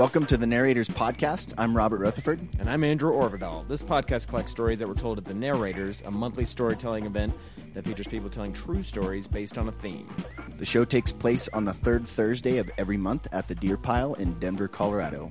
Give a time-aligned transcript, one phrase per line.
[0.00, 1.52] Welcome to the Narrators Podcast.
[1.58, 2.40] I'm Robert Rutherford.
[2.58, 3.68] And I'm Andrew Orvidal.
[3.68, 7.34] This podcast collects stories that were told at the Narrators, a monthly storytelling event
[7.74, 10.08] that features people telling true stories based on a theme.
[10.56, 14.14] The show takes place on the third Thursday of every month at the Deer Pile
[14.14, 15.30] in Denver, Colorado.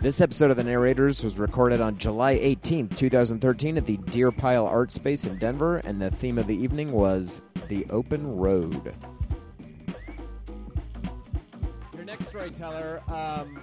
[0.00, 4.64] This episode of The Narrators was recorded on July 18th, 2013, at the Deer Pile
[4.64, 8.94] Art Space in Denver, and the theme of the evening was The Open Road.
[12.44, 13.62] Storyteller, um,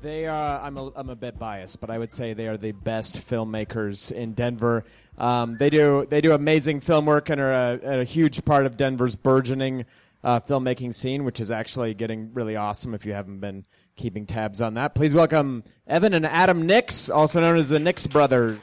[0.00, 2.72] they are, I'm a, I'm a bit biased, but I would say they are the
[2.72, 4.84] best filmmakers in Denver.
[5.18, 8.78] Um, they do they do amazing film work and are a, a huge part of
[8.78, 9.84] Denver's burgeoning
[10.24, 12.94] uh, filmmaking scene, which is actually getting really awesome.
[12.94, 17.40] If you haven't been keeping tabs on that, please welcome Evan and Adam Nix, also
[17.40, 18.58] known as the Nix brothers.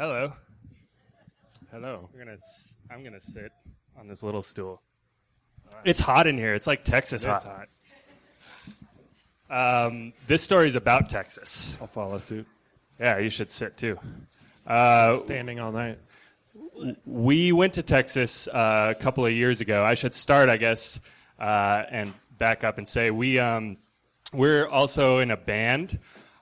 [0.00, 0.32] Hello.
[1.70, 2.08] Hello.
[2.14, 2.38] We're gonna.
[2.38, 3.52] s- I'm gonna sit
[3.98, 4.80] on this little stool.
[5.84, 6.54] It's hot in here.
[6.54, 7.68] It's like Texas It's hot.
[9.50, 11.76] Um, this story is about Texas.
[11.82, 12.46] I'll follow suit.
[12.98, 13.98] Yeah, you should sit too.
[14.66, 15.98] Uh, Standing all night.
[17.04, 19.84] we went to Texas uh, a couple of years ago.
[19.84, 20.98] I should start, I guess,
[21.38, 23.76] uh, and back up and say we um,
[24.32, 25.98] we're also in a band.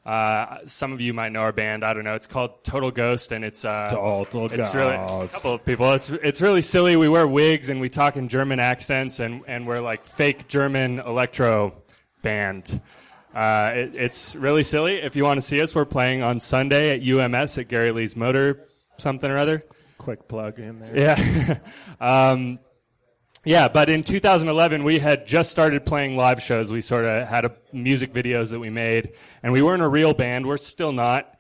[0.07, 1.85] Uh, some of you might know our band.
[1.85, 2.15] I don't know.
[2.15, 5.93] It's called Total Ghost, and it's uh, Total it's really a couple of people.
[5.93, 6.97] It's it's really silly.
[6.97, 11.01] We wear wigs and we talk in German accents, and and we're like fake German
[11.01, 11.75] electro
[12.23, 12.81] band.
[13.35, 14.97] Uh, it, it's really silly.
[14.97, 18.17] If you want to see us, we're playing on Sunday at UMS at Gary Lee's
[18.17, 18.65] Motor
[18.99, 19.65] something or other.
[19.97, 20.97] Quick plug in there.
[20.97, 21.59] Yeah.
[22.01, 22.59] um,
[23.45, 26.73] yeah, but in 2011, we had just started playing live shows.
[26.73, 30.15] We sort of had a, music videos that we made, and we weren't a real
[30.15, 30.47] band.
[30.47, 31.39] We're still not.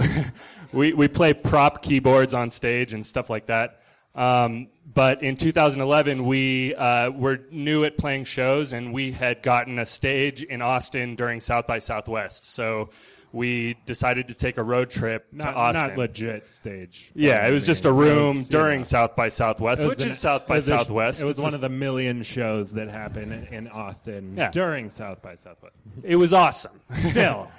[0.72, 3.82] we, we play prop keyboards on stage and stuff like that.
[4.14, 9.78] Um, but in 2011, we uh, were new at playing shows, and we had gotten
[9.78, 12.46] a stage in Austin during South by Southwest.
[12.50, 12.90] So
[13.32, 15.88] we decided to take a road trip Not, to Austin.
[15.88, 17.10] not legit stage.
[17.14, 20.18] Yeah, it was just a room was, during know, South by Southwest, which an- is
[20.18, 21.20] South by Southwest.
[21.20, 24.50] It was It's one just- of the million shows that happen in Austin Yeah.
[24.50, 25.76] during South by Southwest.
[26.02, 26.80] It was awesome.
[27.10, 27.50] Still,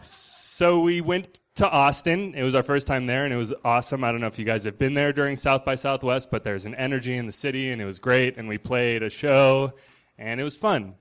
[0.00, 2.34] so we went to Austin.
[2.34, 4.04] It was our first time there, and it was awesome.
[4.04, 6.66] I don't know if you guys have been there during South by Southwest, but there's
[6.66, 8.36] an energy in the city, and it was great.
[8.38, 9.72] And we played a show,
[10.18, 10.94] and it was fun.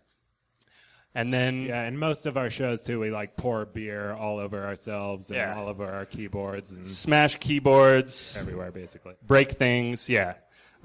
[1.13, 4.65] And then yeah, and most of our shows too, we like pour beer all over
[4.65, 5.57] ourselves and Yeah.
[5.57, 9.15] all over our keyboards and smash keyboards, everywhere basically.
[9.25, 10.07] break things.
[10.07, 10.35] Yeah.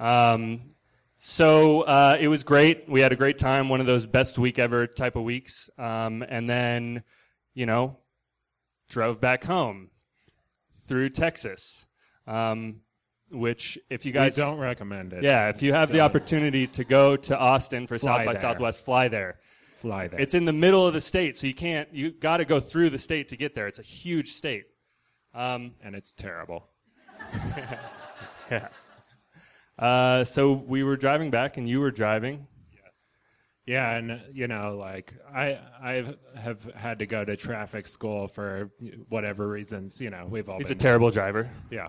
[0.00, 0.62] Um,
[1.18, 2.88] so uh, it was great.
[2.88, 3.68] We had a great time.
[3.68, 5.70] One of those best week ever type of weeks.
[5.78, 7.02] Um, and then,
[7.54, 7.96] you know,
[8.88, 9.90] drove back home
[10.86, 11.86] through Texas.
[12.26, 12.80] Um,
[13.30, 15.24] which, if you guys don't recommend it.
[15.24, 18.42] yeah, if you have the opportunity to go to Austin for Fly South by there.
[18.42, 19.38] Southwest, fly there.
[19.86, 20.20] Fly there.
[20.20, 21.88] It's in the middle of the state, so you can't.
[21.92, 23.66] You got to go through the state to get there.
[23.66, 24.64] It's a huge state.
[25.34, 26.68] Um, and it's terrible.
[28.48, 28.68] Yeah.
[29.76, 32.46] Uh, so we were driving back, and you were driving.
[32.72, 32.94] Yes.
[33.66, 38.70] Yeah, and you know, like I I have had to go to traffic school for
[39.08, 40.00] whatever reasons.
[40.00, 41.50] You know, we've all He's a terrible driver.
[41.72, 41.88] yeah.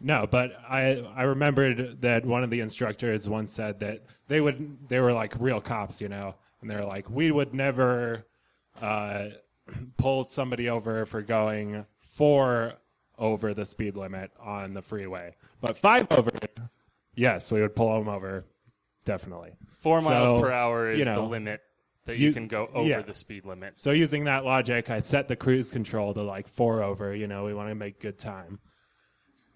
[0.00, 4.78] No, but I I remembered that one of the instructors once said that they would
[4.88, 8.26] they were like real cops, you know, and they're like we would never
[8.80, 9.26] uh,
[9.96, 12.74] pull somebody over for going four
[13.18, 16.30] over the speed limit on the freeway, but five over,
[17.14, 18.44] yes, we would pull them over,
[19.04, 19.56] definitely.
[19.72, 21.62] Four miles per hour is you the limit
[22.04, 23.02] that you, you- can go over yeah.
[23.02, 23.76] the speed limit.
[23.76, 27.14] So using that logic, I set the cruise control to like four over.
[27.14, 28.58] You know, we want to make good time,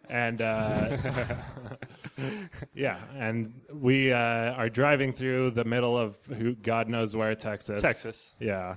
[0.08, 0.96] and uh,
[2.74, 7.82] yeah, and we uh, are driving through the middle of who God knows where, Texas.
[7.82, 8.34] Texas.
[8.40, 8.76] yeah.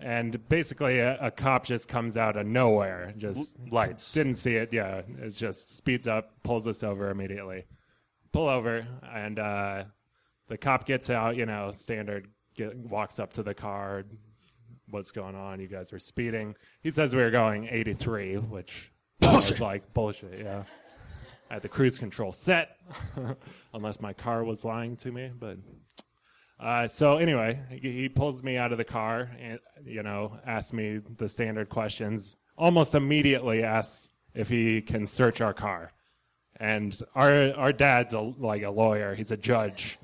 [0.00, 4.12] And basically, a, a cop just comes out of nowhere, just L- lights.
[4.12, 4.72] Didn't see it.
[4.72, 7.66] Yeah, it just speeds up, pulls us over immediately.
[8.32, 9.84] Pull over, and uh,
[10.46, 11.36] the cop gets out.
[11.36, 12.28] You know, standard.
[12.54, 14.04] Get, walks up to the car.
[14.90, 15.58] What's going on?
[15.60, 16.54] You guys were speeding.
[16.80, 18.90] He says we were going 83, which
[19.22, 20.40] I was like bullshit.
[20.40, 20.64] Yeah,
[21.50, 22.76] I had the cruise control set,
[23.74, 25.30] unless my car was lying to me.
[25.38, 25.58] But
[26.60, 30.72] uh, so anyway, he, he pulls me out of the car and you know asks
[30.72, 32.36] me the standard questions.
[32.56, 35.92] Almost immediately asks if he can search our car.
[36.60, 39.14] And our our dad's a, like a lawyer.
[39.14, 39.98] He's a judge,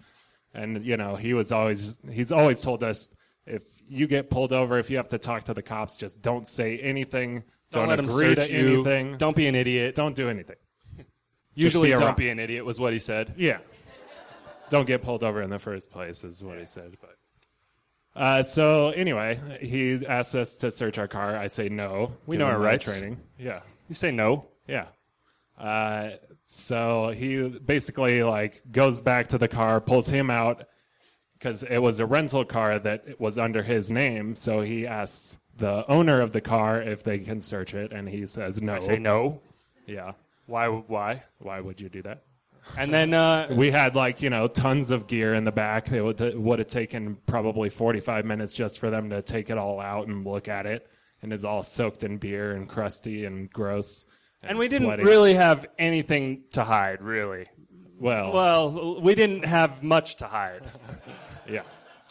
[0.53, 3.09] and you know he was always he's always told us
[3.47, 6.47] if you get pulled over, if you have to talk to the cops, just don't
[6.47, 7.43] say anything.
[7.75, 8.75] Don't, Don't let him agree to you.
[8.75, 9.17] anything.
[9.19, 9.95] Don't be an idiot.
[9.95, 10.57] Don't do anything.
[11.55, 13.35] Usually, be don't be an idiot was what he said.
[13.37, 13.59] Yeah.
[14.71, 16.97] Don't get pulled over in the first place is what he said.
[17.01, 17.17] But
[18.21, 21.37] uh, so anyway, he asked us to search our car.
[21.37, 22.13] I say no.
[22.27, 22.85] We know our rights.
[22.87, 23.21] Training.
[23.39, 23.61] Yeah.
[23.89, 24.47] You say no.
[24.67, 24.87] Yeah.
[25.59, 26.11] Uh,
[26.47, 30.65] so he basically like goes back to the car, pulls him out
[31.39, 34.35] because it was a rental car that was under his name.
[34.35, 38.27] So he asks the owner of the car if they can search it, and he
[38.27, 38.75] says no.
[38.75, 39.41] I say no.
[39.87, 40.13] Yeah.
[40.47, 40.69] Why?
[40.69, 41.23] Why?
[41.39, 42.23] Why would you do that?
[42.79, 45.93] And then uh, We had like you know tons of gear in the back.
[45.93, 49.51] It would it would have taken probably forty five minutes just for them to take
[49.51, 50.87] it all out and look at it,
[51.23, 54.07] and it's all soaked in beer and crusty and gross.
[54.43, 57.45] and we didn't really have anything to hide, really.
[57.99, 58.33] well.
[58.33, 60.63] Well, we didn't have much to hide.
[61.49, 61.63] yeah.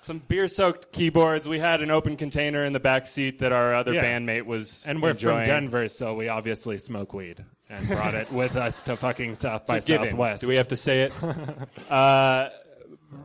[0.04, 1.48] Some beer-soaked keyboards.
[1.48, 4.04] We had an open container in the back seat that our other Yeah.
[4.04, 5.46] bandmate was And we're enjoying.
[5.46, 9.66] from Denver, so we obviously smoke weed and brought it with us to fucking South
[9.66, 10.10] by given.
[10.10, 10.42] Southwest.
[10.42, 11.14] Do we have to say it?
[11.92, 12.50] uh,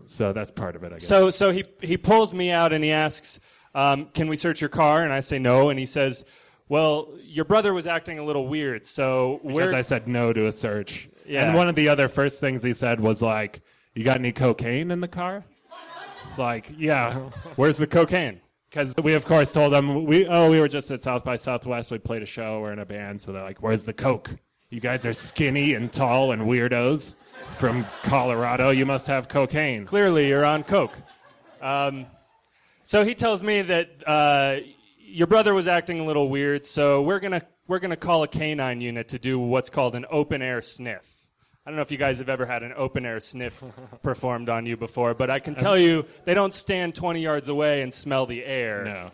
[0.06, 1.06] So that's part of it, I guess.
[1.08, 3.40] so, so he he pulls me out and he asks,
[3.74, 5.70] um, "Can we search your car?" And I say no.
[5.70, 6.24] And he says,
[6.68, 10.46] "Well, your brother was acting a little weird, so because we're." I said no to
[10.46, 11.08] a search.
[11.26, 11.46] Yeah.
[11.46, 13.62] And one of the other first things he said was like,
[13.94, 15.44] "You got any cocaine in the car?"
[16.38, 17.14] Like, yeah,
[17.56, 18.40] Where's the cocaine?
[18.70, 21.90] because we of course told them we oh we were just at South by Southwest.
[21.90, 22.60] We played a show.
[22.60, 24.30] We're in a band, so they're like, "Where's the coke?
[24.70, 27.16] You guys are skinny and tall and weirdos
[27.56, 28.70] from Colorado.
[28.70, 30.96] You must have cocaine." Clearly, you're on coke.
[31.62, 32.06] Um,
[32.84, 34.56] so he tells me that uh,
[34.98, 38.80] your brother was acting a little weird, so we're gonna we're gonna call a canine
[38.82, 41.17] unit to do what's called an open air sniff.
[41.68, 43.62] I don't know if you guys have ever had an open air sniff
[44.02, 47.82] performed on you before, but I can tell you they don't stand 20 yards away
[47.82, 48.84] and smell the air.
[48.84, 49.10] No.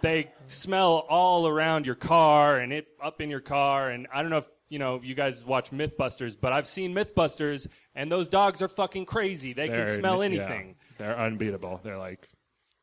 [0.00, 3.90] They smell all around your car and it up in your car.
[3.90, 7.66] And I don't know if you know you guys watch MythBusters, but I've seen MythBusters,
[7.94, 9.52] and those dogs are fucking crazy.
[9.52, 10.76] They can They're- smell yeah, anything.
[10.96, 11.80] they're unbeatable.
[11.84, 12.26] They're like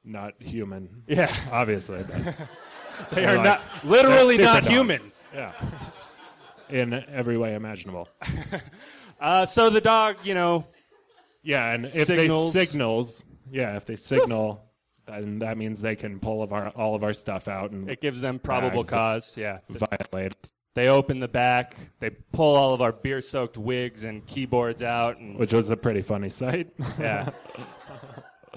[0.03, 1.01] not human.
[1.07, 2.03] Yeah, Obviously.
[2.03, 2.35] they
[3.13, 5.01] They're are like- not literally they're not super human.
[5.33, 5.53] Yeah.
[6.71, 8.07] In every way imaginable.
[9.19, 10.65] Uh, so the dog, you know,
[11.43, 12.53] Yeah, and if Signals.
[12.53, 14.65] they signals, yeah, if they signal,
[15.05, 18.01] then that means they can pull of our all of our stuff out and it
[18.01, 19.37] gives them probable cause.
[19.37, 20.33] Yeah, violate.
[20.73, 25.37] they open the back, they pull all of our beer-soaked wigs and keyboards out, and
[25.37, 26.69] Which was a pretty funny sight.
[26.99, 27.29] yeah.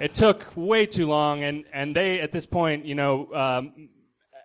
[0.01, 3.84] It took way too long, and, and they, at this point, you know, um,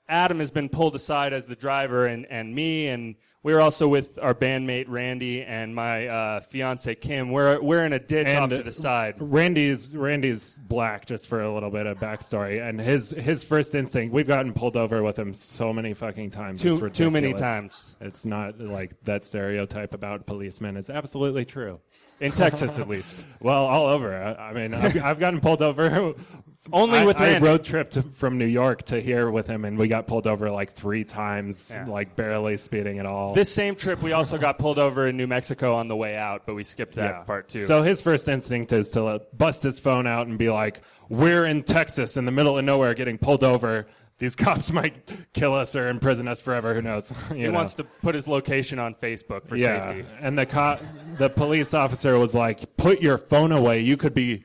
[0.10, 4.20] Adam has been pulled aside as the driver, and, and me, and we're also with
[4.22, 7.30] our bandmate Randy and my uh, fiance Kim.
[7.32, 9.16] We're, we're in a ditch And- off to the side.
[9.20, 14.14] Randy's Randy's black just for a little bit of backstory, and his his first instinct.
[14.14, 16.62] We've gotten pulled over with him so many fucking times.
[16.62, 17.96] Too- too many times.
[18.02, 21.80] It's not like that stereotype about policemen is absolutely true.
[22.20, 23.24] In Texas, at least.
[23.42, 24.14] Well, all over.
[24.22, 26.14] I, I mean, I've, I've gotten pulled over.
[26.74, 27.48] Only I, with I Randy.
[27.48, 30.52] road trip to, from New York to here with him, and we got pulled over
[30.52, 31.86] like three times, Yeah.
[31.88, 33.34] like barely speeding at all.
[33.34, 36.46] This same trip, we also got pulled over in New Mexico on the way out,
[36.46, 37.22] but we skipped that Yeah.
[37.24, 37.62] part too.
[37.64, 41.64] So his first instinct is to bust his phone out and be like, "We're in
[41.64, 43.88] Texas, in the middle of nowhere, getting pulled over.
[44.20, 44.94] These cops might
[45.34, 46.74] kill us or imprison us forever.
[46.76, 47.52] Who knows?" He know?
[47.52, 49.88] wants to put his location on Facebook for yeah.
[49.90, 50.06] safety.
[50.22, 50.82] And the cop,
[51.18, 53.80] the police officer was like, "Put your phone away.
[53.82, 54.44] You could be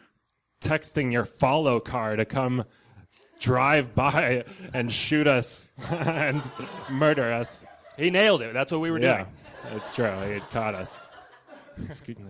[0.61, 2.65] texting your follow car to come."
[3.41, 6.41] Drive by and shoot us and
[6.89, 7.65] murder us.
[7.99, 8.55] He nailed it.
[8.55, 9.77] That's what we were Yeah, doing.
[9.77, 10.33] it's true.
[10.33, 11.11] He caught us.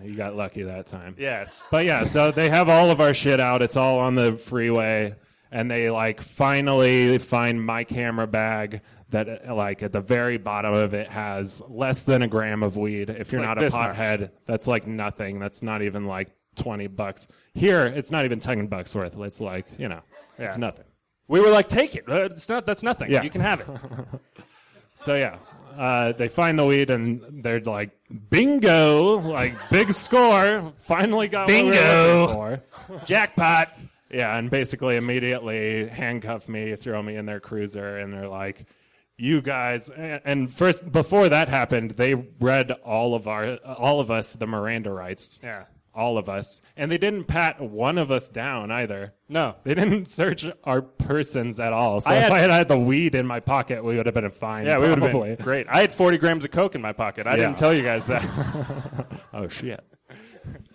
[0.03, 1.15] You got lucky that time.
[1.17, 1.65] Yes.
[1.71, 3.61] But yeah, so they have all of our shit out.
[3.61, 5.15] It's all on the freeway,
[5.55, 8.81] and they like finally find my camera bag
[9.11, 13.09] that like at the very bottom of it has less than a gram of weed.
[13.09, 13.95] If you're like not a this much.
[13.95, 15.39] pothead, that's like nothing.
[15.39, 17.29] That's not even like twenty bucks.
[17.53, 19.17] Here, it's not even ten bucks worth.
[19.17, 20.01] It's like you know,
[20.37, 20.83] it's nothing.
[21.29, 22.03] We were like, take it.
[22.07, 22.65] Uh, It's not.
[22.65, 23.09] That's nothing.
[23.09, 23.23] Yeah.
[23.23, 23.67] You can have it.
[24.97, 25.39] So yeah,
[25.77, 27.91] uh, they find the weed and they're like,
[28.29, 30.71] bingo, like big score.
[30.85, 32.27] Finally got we Bingo.
[32.27, 32.61] for.
[33.03, 33.73] Jackpot.
[34.15, 38.65] Yeah, and basically immediately handcuff me, throw me in their cruiser, and they're like,
[39.17, 44.33] "You guys." And first, before that happened, they read all of our, all of us,
[44.33, 45.39] the Miranda rights.
[45.43, 45.65] Yeah.
[45.93, 49.13] all of us, and they didn't pat one of us down either.
[49.29, 49.55] No.
[49.63, 52.01] They didn't search our persons at all.
[52.01, 54.13] So I if had- I had had the weed in my pocket, we would have
[54.15, 54.65] been fine.
[54.65, 55.67] Yeah, we would have been great.
[55.69, 57.27] I had 40 grams of coke in my pocket.
[57.27, 57.45] I Yeah.
[57.47, 58.23] didn't tell you guys that.
[59.33, 59.81] Oh shit.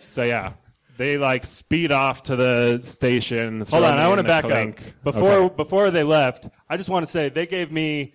[0.08, 0.52] so yeah,
[0.96, 3.62] they like speed off to the station.
[3.68, 4.80] Hold on, I want to back clink.
[4.80, 5.04] up.
[5.04, 5.54] Before Okay.
[5.56, 8.14] before they left, I just want to say they gave me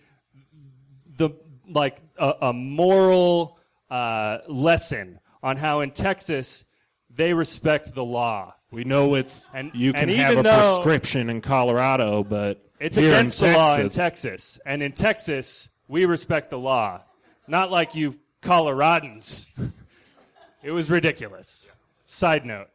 [1.18, 1.32] the
[1.68, 3.58] like a, a moral
[3.90, 6.66] uh, lesson on how in Texas
[7.10, 8.54] they respect the law.
[8.72, 12.98] We know it's And- you can and have a though- prescription in Colorado, but It's
[12.98, 17.02] against in the law in Texas- Texas, and in Texas we respect the law,
[17.48, 19.46] not like you Coloradans.
[20.64, 21.72] it was ridiculous.
[22.16, 22.68] Side note.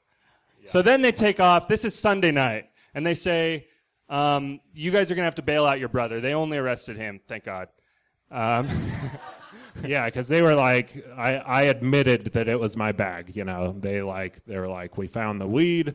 [0.64, 1.66] So then they take off.
[1.66, 3.66] This is Sunday night, and they say,
[4.08, 6.96] um, "You guys are going to have to bail out your brother." They only arrested
[6.96, 7.68] him, thank God.
[8.30, 8.68] Um,
[9.84, 13.36] Yeah, because they were like, I, I admitted that it was my bag.
[13.36, 15.94] You know, they like they were like, we found the weed.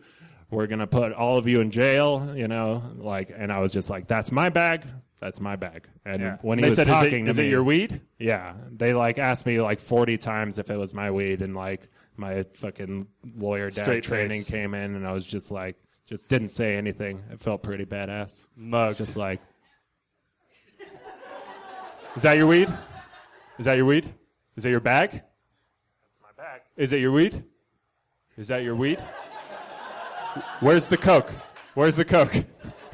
[0.49, 2.33] We're gonna put all of you in jail.
[2.35, 4.85] You know, like, and I was just like, that's my bag.
[5.19, 5.87] That's my bag.
[6.05, 6.37] And yeah.
[6.41, 8.53] when he they was said, talking "Is, it, to is me, it your weed?" yeah,
[8.71, 12.43] they like asked me like forty times if it was my weed, and like my
[12.55, 13.07] fucking
[13.37, 14.49] lawyer dad Straight training face.
[14.49, 17.23] came in, and I was just like, just didn't say anything.
[17.31, 18.47] It felt pretty badass.
[18.55, 18.97] Mugged.
[18.97, 19.41] Just like,
[22.15, 22.71] Is that your weed?
[23.59, 24.13] Is that your weed?
[24.55, 25.11] Is that your bag?
[25.11, 25.23] That's
[26.21, 26.61] my bag.
[26.77, 27.43] Is it your weed?
[28.37, 29.03] Is that your weed?
[30.59, 31.31] Where's the coke?
[31.73, 32.33] Where's the coke?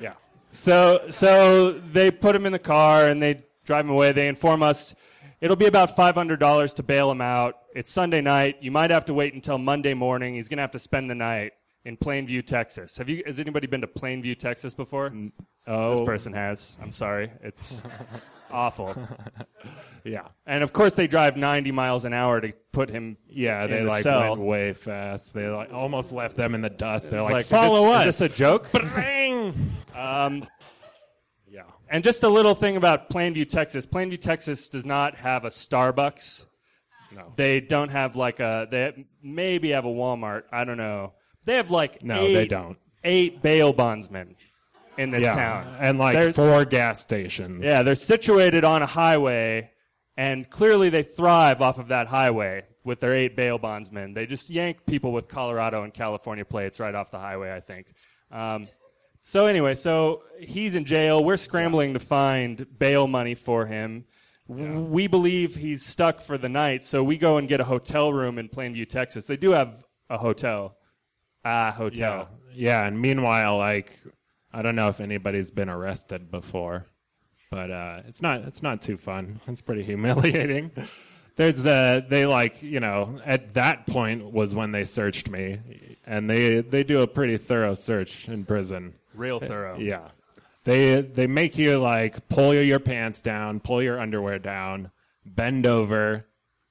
[0.00, 0.12] yeah.
[0.52, 4.12] So, so they put him in the car and they drive him away.
[4.12, 4.94] They inform us
[5.40, 7.56] it'll be about five hundred dollars to bail him out.
[7.74, 8.56] It's Sunday night.
[8.60, 10.34] You might have to wait until Monday morning.
[10.34, 11.52] He's gonna have to spend the night
[11.84, 12.96] in Plainview, Texas.
[12.98, 13.22] Have you?
[13.26, 15.12] Has anybody been to Plainview, Texas before?
[15.66, 16.76] Oh, This person has.
[16.82, 17.30] I'm sorry.
[17.42, 17.82] It's
[18.50, 18.94] awful.
[20.04, 20.28] yeah.
[20.46, 23.16] And of course, they drive 90 miles an hour to put him.
[23.28, 24.30] Yeah, in they the like cell.
[24.30, 25.32] went way fast.
[25.34, 27.10] They like almost left them in the dust.
[27.10, 28.06] They're like, is follow this, us.
[28.06, 28.68] Is this a joke?
[29.94, 30.46] Um,
[31.50, 31.62] yeah.
[31.88, 33.86] and just a little thing about Plainview, Texas.
[33.86, 36.46] Plainview, Texas does not have a Starbucks.
[37.12, 37.32] No.
[37.36, 38.68] They don't have like a.
[38.70, 40.44] They maybe have a Walmart.
[40.52, 41.14] I don't know.
[41.44, 42.78] They have like No, eight, they don't.
[43.02, 44.36] Eight bail bondsmen
[44.96, 45.34] in this yeah.
[45.34, 45.76] town.
[45.80, 47.64] And like They're- four gas stations.
[47.64, 49.70] Yeah, they're situated on a highway,
[50.16, 54.14] and clearly they thrive off of that highway with their eight bail bondsmen.
[54.14, 57.88] They just yank people with Colorado and California plates right off the highway, I think.
[58.30, 58.68] Um,
[59.22, 61.22] so, anyway, so he's in jail.
[61.22, 64.04] We're scrambling to find bail money for him.
[64.48, 68.38] We believe he's stuck for the night, so we go and get a hotel room
[68.38, 69.26] in Plainview, Texas.
[69.26, 70.76] They do have a hotel.
[71.44, 71.72] Ah, Yeah.
[71.72, 72.28] hotel.
[72.52, 72.84] Yeah.
[72.84, 73.92] And meanwhile, like,
[74.52, 76.86] I don't know if anybody's been arrested before,
[77.52, 78.40] but uh, it's not.
[78.42, 79.40] It's not too fun.
[79.46, 80.72] It's pretty humiliating.
[81.36, 85.60] There's uh, they like you know at that point was when they searched me,
[86.04, 88.94] and they they do a pretty thorough search in prison.
[89.14, 89.78] Real thorough.
[89.78, 90.08] Yeah.
[90.64, 94.90] They they make you like pull your pants down, pull your underwear down,
[95.24, 96.26] bend over.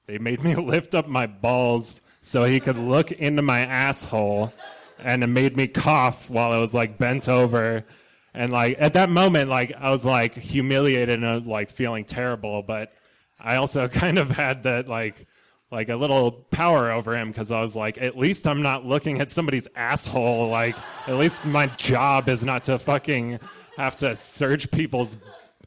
[0.06, 4.52] They made me lift up my balls so he could look into my asshole
[4.98, 7.84] and it made me cough while I was like bent over.
[8.32, 12.62] And like at that moment like I was like humiliated and uh, like feeling terrible,
[12.62, 12.92] but
[13.40, 15.26] I also kind of had that like
[15.70, 19.20] like a little power over him because I was like, at least I'm not looking
[19.20, 20.48] at somebody's asshole.
[20.48, 23.38] Like, at least my job is not to fucking
[23.76, 25.16] have to search people's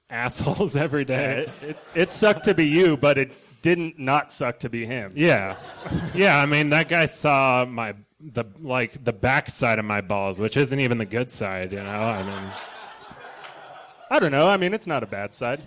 [0.10, 1.48] assholes every day.
[1.62, 3.32] It, it, it sucked to be you, but it
[3.62, 5.14] didn't not suck to be him.
[5.16, 5.56] Yeah,
[6.14, 6.38] yeah.
[6.38, 10.58] I mean, that guy saw my the like the back side of my balls, which
[10.58, 11.72] isn't even the good side.
[11.72, 12.52] You know, I mean,
[14.12, 14.50] I don't know.
[14.50, 15.64] I mean, it's not a bad side.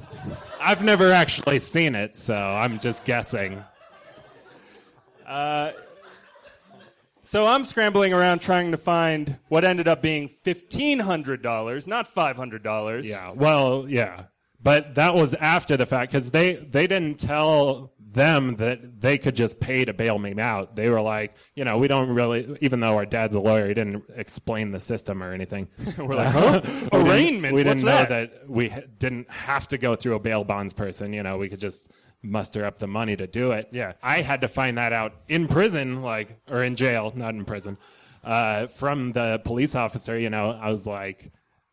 [0.60, 3.64] I've never actually seen it, so I'm just guessing.
[5.26, 5.72] Uh,
[7.22, 12.06] so I'm scrambling around trying to find what ended up being fifteen hundred dollars, not
[12.06, 13.08] five hundred dollars.
[13.08, 13.32] Yeah.
[13.32, 14.24] Well, yeah.
[14.62, 19.34] But that was after the fact because they they didn't tell them that they could
[19.36, 20.74] just pay to bail me out.
[20.76, 22.56] They were like, you know, we don't really.
[22.60, 25.68] Even though our dad's a lawyer, he didn't explain the system or anything.
[25.98, 26.60] We're like, huh?
[26.64, 27.54] we didn't- Arraignment?
[27.54, 28.08] We didn't know that?
[28.08, 31.12] that we ha- didn't have to go through a bail bonds person.
[31.12, 31.90] You know, we could just
[32.22, 33.68] muster up the money to do it.
[33.70, 33.92] Yeah.
[34.02, 37.76] I had to find that out in prison, like or in jail, not in prison,
[38.24, 40.18] uh, from the police officer.
[40.18, 41.30] You know, I was like,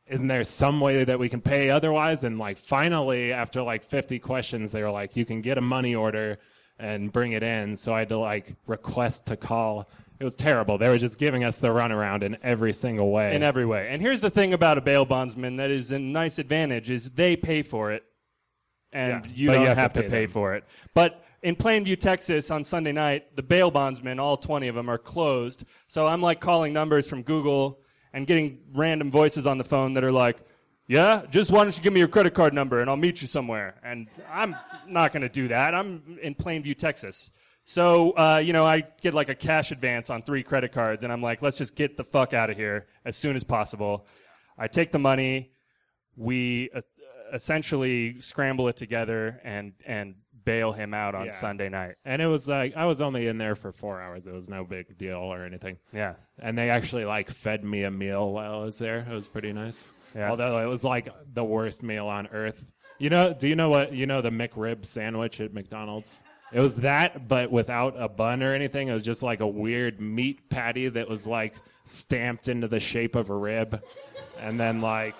[0.08, 4.20] "Isn't there some way that we can pay otherwise?" And like, finally, after like fifty
[4.20, 6.38] questions, they were like, "You can get a money order
[6.78, 9.90] and bring it in." So I had to like request to call.
[10.20, 10.78] It was terrible.
[10.78, 13.36] They were just giving us the runaround in every single way.
[13.36, 13.88] in every way.
[13.90, 17.36] And here's the thing about a bail bondsman that is a nice advantage is they
[17.36, 18.04] pay for it,
[18.94, 20.64] and Yeah, you don't you have, have to pay pay for it.
[20.94, 24.98] But in Plainview, Texas, on Sunday night, the bail bondsmen, all 20 of them, are
[24.98, 25.66] closed.
[25.88, 27.80] So I'm like calling numbers from Google
[28.14, 30.38] and getting random voices on the phone that are like,
[30.88, 33.28] "Yeah, just why don't you give me your credit card number and I'll meet you
[33.28, 34.56] somewhere." And I'm
[34.88, 35.76] not going to do that.
[35.76, 37.32] I'm in Plainview, Texas.
[37.66, 41.14] So, uh, you know, I get like a cash advance on three credit cards, and
[41.14, 44.06] I'm like, let's just get the fuck out of here as soon as possible.
[44.58, 45.52] I take the money.
[46.16, 46.82] We uh,
[47.34, 51.32] essentially scramble it together and and bail him out on Yeah.
[51.32, 51.96] Sunday night.
[52.04, 54.28] And it was like I was only in there for four hours.
[54.28, 55.78] It was no big deal or anything.
[55.94, 56.16] Yeah.
[56.40, 59.00] And they actually like fed me a meal while I was there.
[59.10, 59.92] It was pretty nice.
[60.16, 60.30] Yeah.
[60.30, 62.72] Although it was like the worst meal on earth.
[63.00, 63.34] You know?
[63.34, 63.94] Do you know what?
[63.94, 66.24] You know the McRib sandwich at McDonald's?
[66.52, 68.88] It was that, but without a bun or anything.
[68.90, 73.16] It was just like a weird meat patty that was like stamped into the shape
[73.16, 73.82] of a rib,
[74.40, 75.16] and then like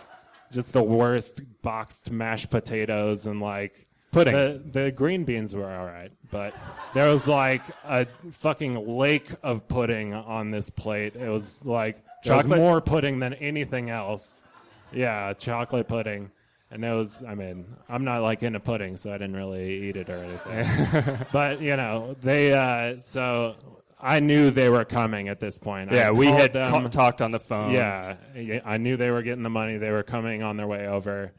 [0.54, 4.34] just the worst boxed mashed potatoes and like Pudding.
[4.34, 6.54] The, the green beans were all right, but
[6.94, 11.16] there was like a fucking lake of pudding on this plate.
[11.16, 12.60] It was like there was Chocolate?
[12.60, 14.44] more pudding than anything else.
[14.92, 16.30] Yeah, chocolate pudding.
[16.70, 19.96] And it was, I mean, I'm not like into pudding, so I didn't really eat
[19.96, 21.26] it or anything.
[21.32, 23.56] but, you know, they, uh, so
[24.04, 25.92] I knew they were coming at this point.
[25.94, 26.90] I Yeah, we had them.
[26.90, 27.72] talked on the phone.
[27.72, 29.78] Yeah, yeah, I knew they were getting the money.
[29.78, 31.32] They were coming on their way over,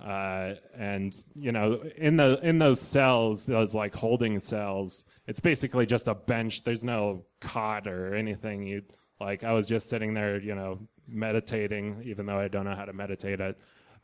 [0.00, 5.84] uh, and you know, in the in those cells, those like holding cells, it's basically
[5.84, 6.62] just a bench.
[6.62, 8.66] There's no cot or anything.
[8.66, 8.82] You
[9.20, 12.84] like, I was just sitting there, you know, meditating, even though I don't know how
[12.84, 13.40] to meditate.
[13.40, 13.54] I,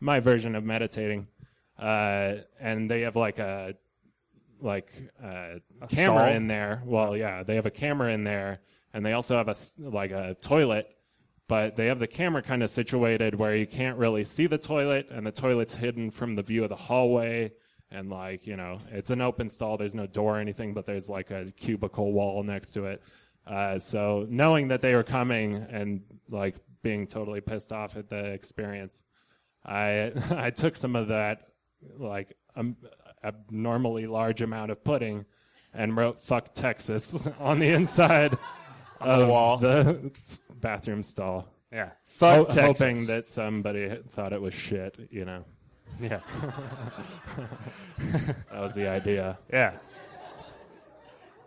[0.01, 1.29] my version of meditating,
[1.79, 3.75] uh, and they have like a
[4.61, 6.29] like uh, camera stall?
[6.29, 6.83] in there.
[6.85, 8.61] Well, yeah, they have a camera in there,
[8.93, 10.89] and they also have a s- like a toilet.
[11.49, 15.09] But they have the camera kind of situated where you can't really see the toilet,
[15.11, 17.53] and the toilet's hidden from the view of the hallway.
[17.91, 19.79] And like you know, it's an open stall.
[19.79, 23.03] There's no door or anything, but there's like a cubicle wall next to it.
[23.47, 28.27] Uh, so knowing that they were coming and like being totally pissed off at the
[28.27, 29.03] experience,
[29.65, 31.49] I I took some of that
[31.99, 32.77] like um,
[33.25, 35.25] abnormally large amount of pudding
[35.75, 38.37] and wrote "fuck Texas" on the inside
[39.01, 39.57] On the of wall.
[39.59, 40.11] the
[40.61, 41.49] bathroom stall.
[41.73, 41.91] Yeah.
[42.21, 42.79] Ho- Texas.
[42.79, 44.97] hoping that somebody thought it was shit.
[45.11, 45.45] You know,
[46.01, 46.21] Yeah.
[47.99, 49.39] that was the idea.
[49.53, 49.73] Yeah.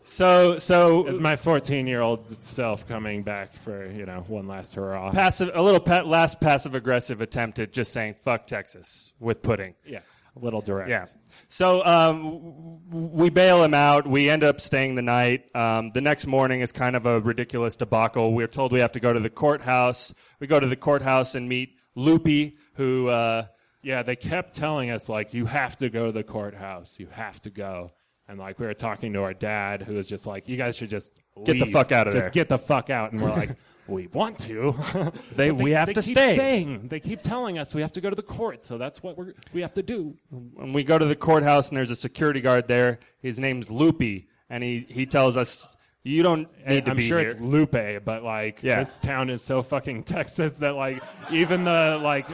[0.04, 4.74] So so It's my 14 year old self coming back for you know one last
[4.74, 5.12] hurrah.
[5.12, 9.76] passive a little pa- last passive aggressive attempt at just saying fuck Texas with pudding.
[9.86, 10.00] yeah,
[10.36, 10.90] a little direct.
[10.90, 11.06] Yeah.
[11.48, 14.08] So um, w- w- we bail him out.
[14.08, 15.54] We end up staying the night.
[15.56, 18.34] Um, the next morning is kind of a ridiculous debacle.
[18.34, 20.14] We're told we have to go to the courthouse.
[20.40, 23.46] We go to the courthouse and meet Loopy, who uh,
[23.84, 26.98] Yeah, they kept telling us like you have to go to the courthouse.
[27.00, 27.92] You have to go.
[28.28, 30.90] And like we were talking to our dad, who was just like, "You guys should
[30.90, 31.74] just Get the leave.
[31.74, 32.22] fuck out of there.
[32.22, 33.50] just get the fuck out." And we're like,
[33.88, 34.74] "We want to."
[35.36, 36.36] They- But we have they to keep stay.
[36.38, 39.18] Saying, they keep telling us we have to go to the court, so that's what
[39.18, 40.16] we're we have to do.
[40.30, 43.00] when we go to the courthouse and there's a security guard there.
[43.22, 47.08] His name's Loopy, and he, he tells us you don't need And to I'm be
[47.08, 47.30] sure here.
[47.30, 48.80] it's Lupe, but like Yeah.
[48.82, 52.28] this town is so fucking Texas that like even the like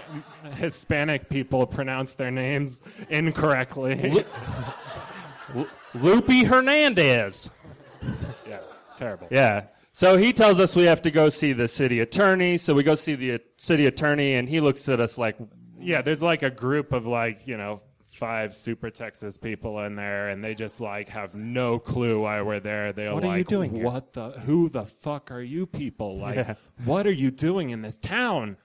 [0.55, 4.23] Hispanic people pronounce their names incorrectly.
[5.93, 7.49] Loopy Hernandez.
[8.47, 8.59] yeah,
[8.97, 9.27] terrible.
[9.31, 9.63] Yeah.
[9.93, 12.57] So he tells us we have to go see the city attorney.
[12.57, 15.37] So we go see the city attorney, and he looks at us like,
[15.79, 20.29] Yeah, there's like a group of like, you know, five super Texas people in there
[20.29, 22.91] and they just like have no clue why we're there.
[22.91, 26.17] They're What like, are you doing here?" What the who the fuck are you people?
[26.17, 26.55] Like Yeah.
[26.85, 28.57] what are you doing in this town?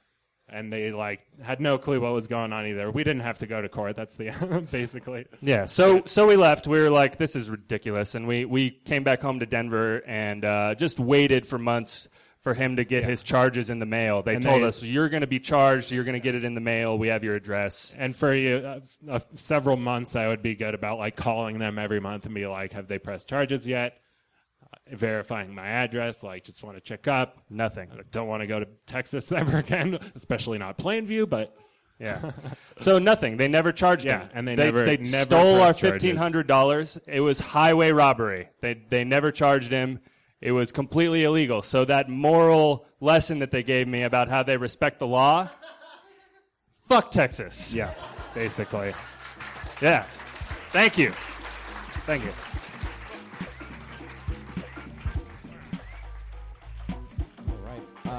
[0.53, 2.91] And they like had no clue what was going on either.
[2.91, 3.97] We didn't have to go to court.
[3.97, 5.27] That's the basically.
[5.41, 6.67] Yeah, so so we left.
[6.67, 10.45] We were like, this is ridiculous, and we we came back home to Denver and
[10.45, 12.09] uh, just waited for months
[12.43, 14.21] for him to get his charges in the mail.
[14.21, 15.91] They And told they- us you're going to be charged.
[15.93, 16.99] You're going to get it in the mail.
[16.99, 17.95] We have your address.
[17.97, 21.79] And for you, uh, uh, several months, I would be good about like calling them
[21.79, 24.02] every month and be like, "Have they pressed charges yet?"
[24.93, 27.39] Verifying my address, like just want to check up.
[27.49, 27.89] Nothing.
[27.93, 31.57] I don't want to go to Texas ever again, especially not Plainview, but
[31.99, 32.33] Yeah.
[32.81, 33.37] so nothing.
[33.39, 34.29] They never charged Yeah, him.
[34.35, 36.99] and they never- they never stole our fifteen hundred dollars.
[37.07, 38.49] It was highway robbery.
[38.61, 40.01] They they never charged him.
[40.43, 41.63] It was completely illegal.
[41.63, 45.49] So that moral lesson that they gave me about how they respect the law.
[46.89, 47.73] Fuck Texas.
[47.73, 47.95] yeah,
[48.35, 48.93] basically.
[49.81, 50.03] Yeah.
[50.71, 51.13] Thank you.
[52.07, 52.33] Thank you.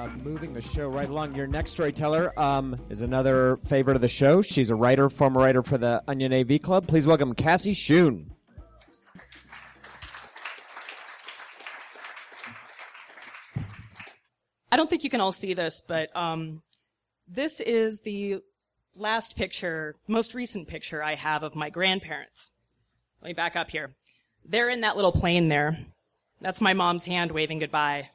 [0.03, 1.33] Uh, moving the show right along.
[1.33, 4.41] Your next storyteller um, is another favorite of the show.
[4.41, 6.87] She's a writer, former writer for the Onion AV Club.
[6.87, 8.25] Please welcome Cassie Schoon.
[14.69, 16.63] I don't think you can all see this, but um,
[17.25, 18.41] this is the
[18.97, 22.51] last picture, most recent picture I have of my grandparents.
[23.21, 23.95] Let me back up here.
[24.43, 25.77] They're in that little plane there.
[26.41, 28.09] That's my mom's hand waving goodbye.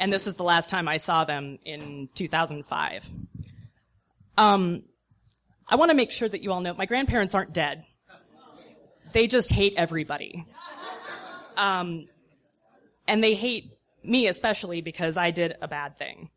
[0.00, 3.10] And this is the last time I saw them in 2005.
[4.38, 4.82] Um,
[5.68, 7.84] I want to make sure that you all know my grandparents aren't dead.
[9.12, 10.46] They just hate everybody.
[11.54, 12.08] Um,
[13.06, 16.30] and they hate me especially because I did a bad thing.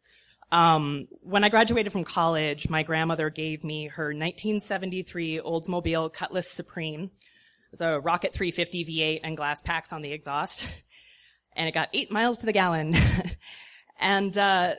[0.51, 7.03] Um, when I graduated from college, my grandmother gave me her 1973 Oldsmobile Cutlass Supreme.
[7.03, 10.67] It was a Rocket 350 V8 and glass packs on the exhaust.
[11.55, 12.95] And it got eight miles to the gallon.
[13.99, 14.75] and, uh,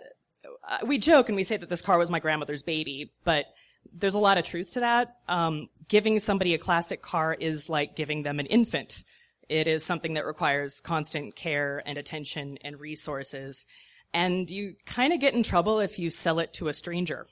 [0.86, 3.46] we joke and we say that this car was my grandmother's baby, but
[3.92, 5.16] there's a lot of truth to that.
[5.28, 9.04] Um, giving somebody a classic car is like giving them an infant.
[9.48, 13.66] It is something that requires constant care and attention and resources.
[14.12, 17.26] And you kind of get in trouble if you sell it to a stranger,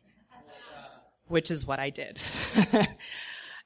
[1.27, 2.21] which is what I did.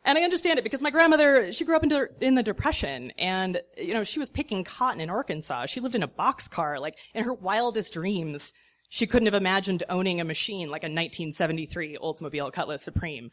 [0.07, 3.11] and I understand it because my grandmother, she grew up in, the, in the Depression
[3.19, 5.67] and, you know, she was picking cotton in Arkansas.
[5.67, 6.81] She lived in a boxcar.
[6.81, 8.53] Like, in her wildest dreams,
[8.89, 13.33] she couldn't have imagined owning a machine like a 1973 Oldsmobile Cutlass Supreme.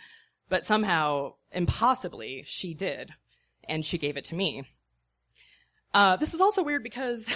[0.49, 3.11] But somehow, impossibly, she did.
[3.69, 4.63] And she gave it to me.
[5.93, 7.29] Uh, this is also weird because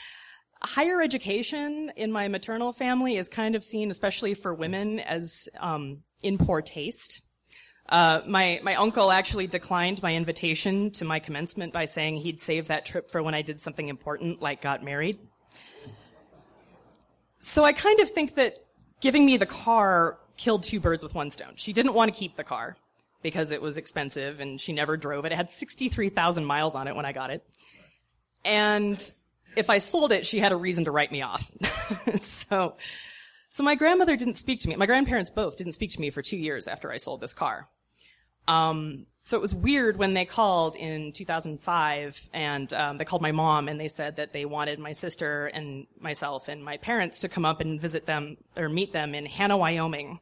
[0.62, 5.98] higher education in my maternal family is kind of seen, especially for women, as um,
[6.22, 7.20] in poor taste.
[7.90, 12.68] Uh, my my uncle actually declined my invitation to my commencement by saying he'd save
[12.68, 15.18] that trip for when I did something important, like got married.
[17.40, 18.58] So I kind of think that
[19.00, 21.54] giving me the car killed two birds with one stone.
[21.56, 22.76] She didn't want to keep the car
[23.22, 25.32] because it was expensive and she never drove it.
[25.32, 27.44] It had 63,000 miles on it when I got it.
[28.44, 29.12] And
[29.56, 31.50] if I sold it, she had a reason to write me off.
[32.20, 32.76] so,
[33.48, 34.76] so my grandmother didn't speak to me.
[34.76, 37.68] My grandparents both didn't speak to me for two years after I sold this car.
[38.50, 43.30] Um, so it was weird when they called in 2005 and um, they called my
[43.30, 47.28] mom and they said that they wanted my sister and myself and my parents to
[47.28, 50.18] come up and visit them or meet them in Hanna, Wyoming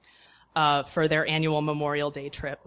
[0.55, 2.61] uh, for their annual Memorial Day trip,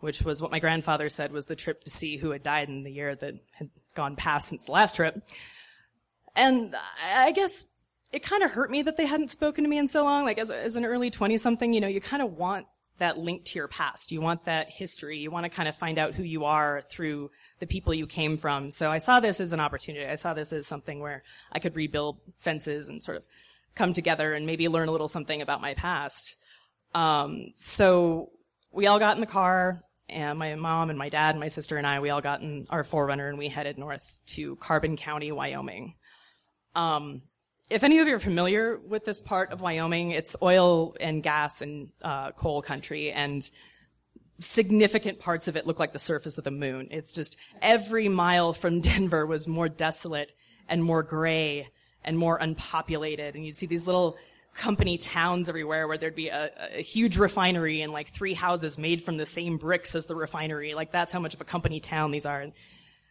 [0.00, 2.82] which was what my grandfather said was the trip to see who had died in
[2.82, 5.22] the year that had gone past since the last trip.
[6.34, 6.74] And
[7.14, 7.66] I guess
[8.12, 10.24] it kind of hurt me that they hadn't spoken to me in so long.
[10.24, 12.66] Like as, as an early 20 something, you know, you kind of want
[12.98, 14.12] that link to your past.
[14.12, 15.18] You want that history.
[15.18, 18.36] You want to kind of find out who you are through the people you came
[18.36, 18.70] from.
[18.70, 20.06] So I saw this as an opportunity.
[20.06, 23.24] I saw this as something where I could rebuild fences and sort of
[23.74, 26.36] come together and maybe learn a little something about my past.
[26.94, 28.30] Um, so
[28.72, 31.76] we all got in the car and my mom and my dad and my sister
[31.76, 35.32] and I, we all got in our 4Runner and we headed north to Carbon County,
[35.32, 35.94] Wyoming.
[36.74, 37.22] Um,
[37.70, 41.62] if any of you are familiar with this part of Wyoming, it's oil and gas
[41.62, 43.48] and uh, coal country, and
[44.40, 46.88] significant parts of it look like the surface of the moon.
[46.90, 50.32] It's just every mile from Denver was more desolate
[50.68, 51.68] and more gray
[52.04, 54.16] and more unpopulated, and you'd see these little
[54.54, 59.02] company towns everywhere where there'd be a, a, huge refinery and like three houses made
[59.02, 60.74] from the same bricks as the refinery.
[60.74, 62.40] Like that's how much of a company town these are.
[62.40, 62.52] And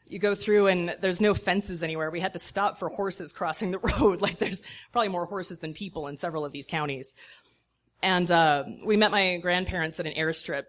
[0.08, 2.12] you go through and there's no fences anywhere.
[2.12, 4.22] We had to stop for horses crossing the road.
[4.22, 7.16] Like there's probably more horses than people in several of these counties.
[8.02, 10.64] And uh, we met my grandparents at an airstrip,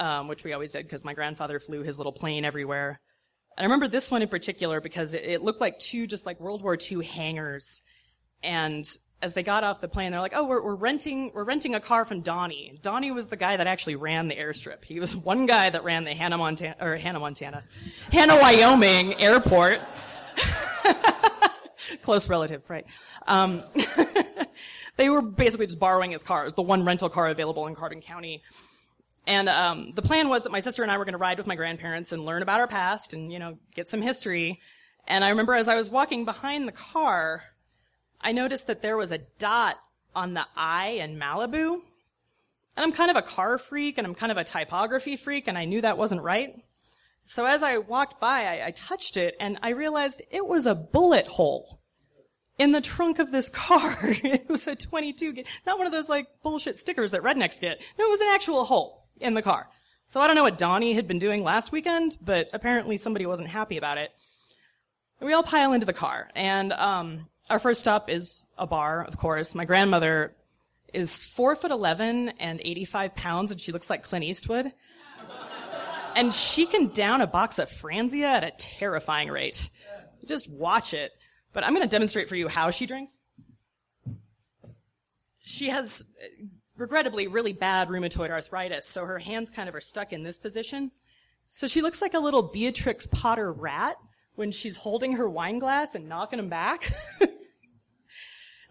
[0.00, 3.00] um, which we always did because my grandfather flew his little plane everywhere.
[3.56, 6.40] And I remember this one in particular because it, it looked like two just like
[6.40, 7.82] World War II hangars.
[8.42, 8.86] And
[9.24, 11.80] as they got off the plane, they're like, "Oh, we're, we're renting we're renting a
[11.80, 14.84] car from Donnie." Donnie was the guy that actually ran the airstrip.
[14.84, 17.64] He was one guy that ran the Hannah Montana or Hannah Montana,
[18.12, 19.80] Hanna Wyoming airport.
[22.02, 22.84] Close relative, right?
[23.26, 23.62] Um,
[24.96, 26.42] they were basically just borrowing his car.
[26.42, 28.42] It was the one rental car available in Carbon County.
[29.26, 31.46] And um, the plan was that my sister and I were going to ride with
[31.46, 34.60] my grandparents and learn about our past and you know get some history.
[35.06, 37.44] And I remember as I was walking behind the car,
[38.20, 39.78] I noticed that there was a dot
[40.14, 41.80] on the I in Malibu.
[42.76, 45.56] And I'm kind of a car freak and I'm kind of a typography freak and
[45.56, 46.54] I knew that wasn't right.
[47.26, 50.74] So as I walked by, I, I touched it and I realized it was a
[50.74, 51.80] bullet hole
[52.58, 53.96] in the trunk of this car.
[54.00, 57.82] it was a 22, not one of those like bullshit stickers that rednecks get.
[57.98, 59.68] No, it was an actual hole in the car.
[60.06, 63.48] So I don't know what Donnie had been doing last weekend, but apparently somebody wasn't
[63.48, 64.10] happy about it.
[65.24, 69.16] We all pile into the car and, um, our first stop is a bar, of
[69.16, 69.54] course.
[69.54, 70.34] My grandmother
[70.92, 74.72] is four foot eleven and eighty five pounds, and she looks like Clint Eastwood.
[76.14, 79.70] and she can down a box of Franzia at a terrifying rate.
[80.26, 81.12] Just watch it.
[81.52, 83.18] But I'm going to demonstrate for you how she drinks.
[85.40, 86.04] She has,
[86.76, 90.90] regrettably, really bad rheumatoid arthritis, so her hands kind of are stuck in this position.
[91.50, 93.96] So she looks like a little Beatrix Potter rat
[94.34, 96.92] when she's holding her wine glass and knocking them back.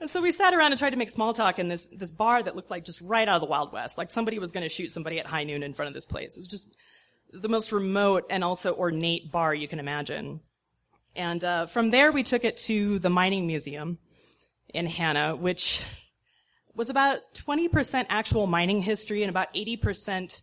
[0.04, 2.44] And so we sat around and tried to make small talk in this, this bar
[2.44, 3.98] that looked like just right out of the Wild West.
[3.98, 6.36] Like somebody was going to shoot somebody at high noon in front of this place.
[6.36, 6.68] It was just
[7.32, 10.42] the most remote and also ornate bar you can imagine.
[11.16, 13.98] And uh, from there, we took it to the Mining Museum
[14.74, 15.82] in Hanna, which
[16.76, 20.42] was about 20% actual mining history and about 80%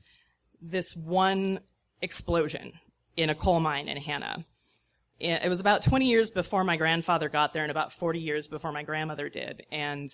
[0.62, 1.60] this one
[2.00, 2.72] explosion
[3.14, 4.46] in a coal mine in Hanna.
[5.20, 8.72] It was about 20 years before my grandfather got there and about 40 years before
[8.72, 9.66] my grandmother did.
[9.70, 10.08] And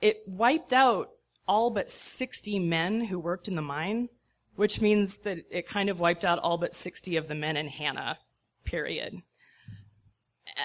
[0.00, 1.10] it wiped out
[1.46, 4.08] all but 60 men who worked in the mine,
[4.56, 7.68] which means that it kind of wiped out all but 60 of the men in
[7.68, 8.18] Hanna,
[8.64, 9.20] period.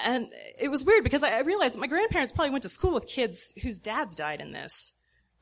[0.02, 3.52] And it was weird because I realized my grandparents probably went to school with kids
[3.62, 4.94] whose dads died in this.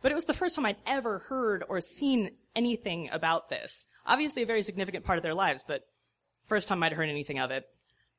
[0.03, 3.87] But it was the first time I'd ever heard or seen anything about this.
[4.05, 5.85] Obviously a very significant part of their lives, but
[6.49, 7.69] First time I'd heard anything of it.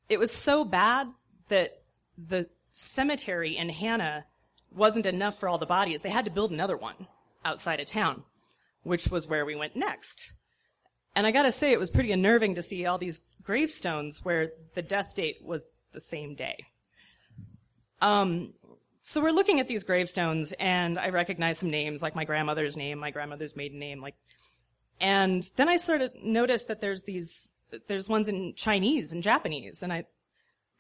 [0.08, 1.08] It was so bad
[1.50, 1.82] that
[2.18, 4.26] the cemetery in Hanna
[4.72, 6.02] wasn't enough for all the bodies.
[6.02, 7.08] They had to build another one
[7.44, 8.24] outside of town,
[8.84, 10.34] which was where we went next.
[11.16, 14.82] And I gotta say, it was pretty unnerving to see all these gravestones where the
[14.82, 16.58] death date was the same day.
[18.00, 18.54] Um,
[19.02, 23.00] so we're looking at these gravestones, and I recognize some names, like my grandmother's name,
[23.00, 24.16] my grandmother's maiden name, like,
[25.02, 27.54] and then I sort of noticed that there's these
[27.88, 30.06] there's ones in Chinese and Japanese, and I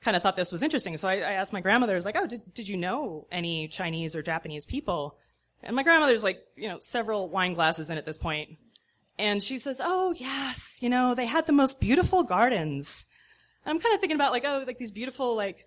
[0.02, 0.98] kind of thought this was interesting.
[0.98, 3.68] So I, I asked my grandmother, I was like, "Oh, did did you know any
[3.68, 5.18] Chinese or Japanese people?"
[5.62, 8.58] And my grandmother's like, you know, several wine glasses in at this point,
[9.18, 13.06] and she says, "Oh, yes, you know, they had the most beautiful gardens."
[13.66, 15.66] And I'm kind of thinking about like, oh, like these beautiful like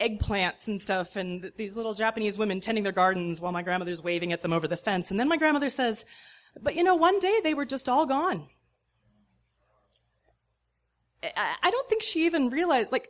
[0.00, 4.02] eggplants and stuff, and th- these little Japanese women tending their gardens while my grandmother's
[4.02, 5.10] waving at them over the fence.
[5.10, 6.04] And then my grandmother says,
[6.62, 8.48] "But you know, one day they were just all gone."
[11.22, 13.08] I don't think she even realized, like,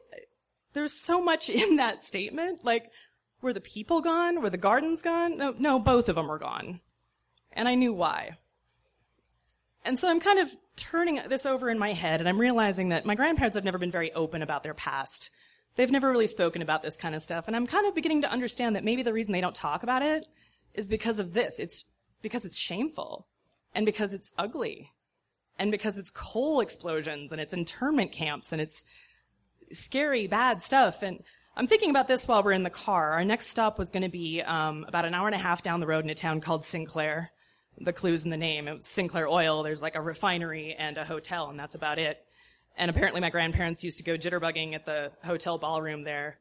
[0.73, 2.65] there's so much in that statement.
[2.65, 2.91] Like,
[3.43, 4.43] were the people gone?
[4.43, 5.39] Were the gardens gone?
[5.39, 6.81] No, no, both of them were gone.
[7.53, 8.39] And I knew why.
[9.85, 13.07] And so I'm kind of turning this over in my head and I'm realizing that
[13.07, 15.31] my grandparents have never been very open about their past.
[15.77, 17.47] They've never really spoken about this kind of stuff.
[17.47, 20.03] And I'm kind of beginning to understand that maybe the reason they don't talk about
[20.03, 20.27] it
[20.75, 21.59] is because of this.
[21.59, 21.85] It's
[22.23, 23.27] because it's shameful
[23.75, 24.91] and because it's ugly
[25.61, 28.85] and because it's coal explosions and it's internment camps and it's
[29.71, 31.03] scary, bad stuff.
[31.03, 31.23] And
[31.55, 33.13] I'm thinking about this while we're in the car.
[33.13, 35.81] Our next stop was going to be um, about an hour and a half down
[35.81, 37.31] the road in a town called Sinclair.
[37.79, 38.69] The clues in the name.
[38.69, 39.63] It was Sinclair Oil.
[39.63, 42.19] There's like a refinery and a hotel, and that's about it.
[42.77, 46.39] And apparently, my grandparents used to go jitterbugging at the hotel ballroom there.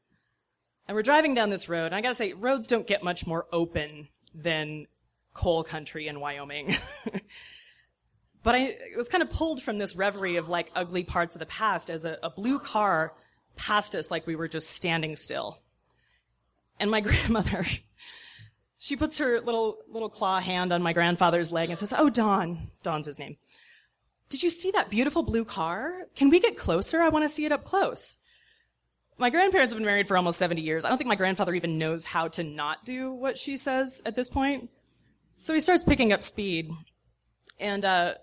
[0.88, 3.46] And we're driving down this road, and I gotta say, roads don't get much more
[3.54, 4.88] open than
[5.34, 6.76] coal country in Wyoming.
[8.44, 11.40] But I it was kind of pulled from this reverie of like ugly parts of
[11.40, 13.14] the past as a, a blue car
[13.56, 15.60] passed us like we were just standing still.
[16.80, 17.66] And my grandmother,
[18.78, 22.72] she puts her little, little claw hand on my grandfather's leg and says, Oh, Don,
[22.82, 23.38] Don's his name.
[24.30, 26.08] Did you see that beautiful blue car?
[26.16, 27.02] Can we get closer?
[27.02, 28.18] I want to see it up close.
[29.18, 30.86] My grandparents have been married for almost 70 years.
[30.86, 34.16] I don't think my grandfather even knows how to not do what she says at
[34.16, 34.70] this point.
[35.36, 36.72] So he starts picking up speed.
[37.60, 38.14] And, uh,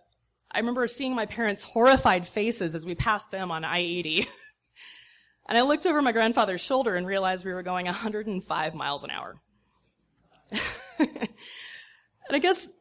[0.56, 4.26] I remember seeing my parents' horrified faces as we passed them on I 80.
[5.50, 9.10] and I looked over my grandfather's shoulder and realized we were going 105 miles an
[9.10, 9.36] hour.
[10.98, 11.28] and
[12.30, 12.72] I guess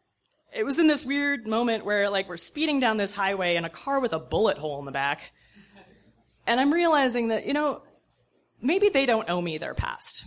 [0.54, 3.70] it was in this weird moment where, like, we're speeding down this highway in a
[3.70, 5.34] car with a bullet hole in the back.
[6.48, 7.82] And I'm realizing that, you know,
[8.62, 10.24] maybe they don't owe me their past.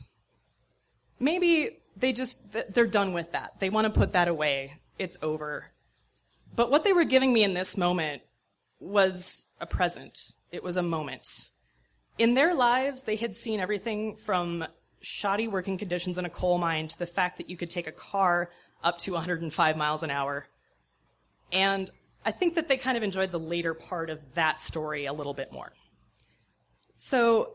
[1.19, 3.59] Maybe they just, they're done with that.
[3.59, 4.75] They want to put that away.
[4.99, 5.73] It's over.
[6.55, 8.23] But what they were giving me in this moment
[8.81, 10.33] was a present.
[10.51, 11.49] It was a moment.
[12.19, 14.67] In their lives, they had seen everything from
[15.01, 17.93] shoddy working conditions in a coal mine to the fact that you could take a
[17.93, 18.51] car
[18.83, 20.47] up to 105 miles an hour.
[21.53, 21.91] And
[22.25, 25.35] I think that they kind of enjoyed the later part of that story a little
[25.35, 25.73] bit more.
[26.97, 27.55] So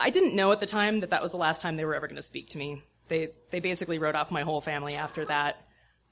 [0.00, 2.08] I didn't know at the time that that was the last time they were ever
[2.08, 2.82] going to speak to me.
[3.08, 5.64] They, they basically wrote off my whole family after that.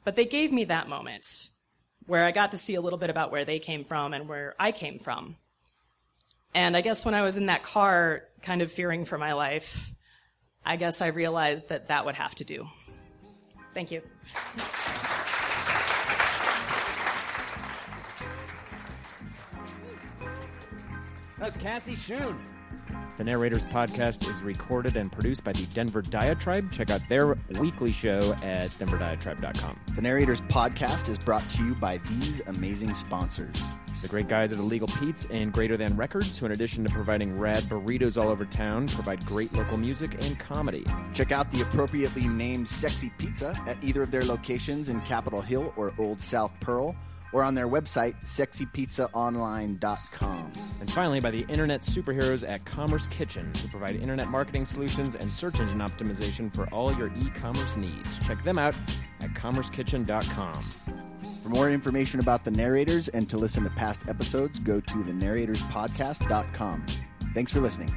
[0.06, 1.48] But they gave me that moment
[2.06, 4.54] where I got to see a little bit about where they came from and where
[4.56, 5.34] I came from.
[6.54, 9.92] And I guess when I was in that car, kind of fearing for my life,
[10.64, 12.68] I guess I realized that that would have to do.
[13.74, 14.00] Thank you.
[21.36, 22.38] That's Cassie Schoon.
[23.16, 26.70] The Narrators podcast is recorded and produced by the Denver Diatribe.
[26.70, 29.80] Check out their weekly show at denverdiatribe.com.
[29.94, 33.56] The Narrators podcast is brought to you by these amazing sponsors
[34.02, 37.38] The great guys at Illegal Pete's and Greater Than Records, who, in addition to providing
[37.38, 40.84] rad burritos all over town, provide great local music and comedy.
[41.14, 45.72] Check out the appropriately named Sexy Pizza at either of their locations in Capitol Hill
[45.78, 46.94] or Old South Pearl,
[47.36, 50.52] or on their website, sexypizzaonline.com.
[50.80, 55.30] And finally, by the internet superheroes at Commerce Kitchen, who provide internet marketing solutions and
[55.30, 58.18] search engine optimization for all your e commerce needs.
[58.26, 58.74] Check them out
[59.20, 60.62] at commercekitchen.com.
[61.42, 66.86] For more information about the narrators and to listen to past episodes, go to thenarratorspodcast.com.
[67.34, 67.94] Thanks for listening.